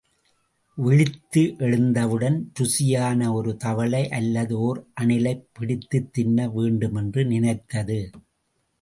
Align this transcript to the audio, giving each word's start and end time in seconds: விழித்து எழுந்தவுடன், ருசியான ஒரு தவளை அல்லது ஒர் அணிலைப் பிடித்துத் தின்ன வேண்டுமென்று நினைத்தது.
விழித்து 0.75 1.55
எழுந்தவுடன், 1.57 2.51
ருசியான 2.59 3.33
ஒரு 3.33 3.57
தவளை 3.57 4.09
அல்லது 4.09 4.75
ஒர் 4.75 4.83
அணிலைப் 5.01 5.47
பிடித்துத் 5.53 6.13
தின்ன 6.13 6.49
வேண்டுமென்று 6.49 7.25
நினைத்தது. 7.25 8.09